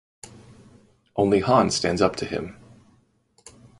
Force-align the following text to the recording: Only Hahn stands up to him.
Only 1.15 1.41
Hahn 1.41 1.69
stands 1.69 2.01
up 2.01 2.15
to 2.15 2.25
him. 2.25 2.57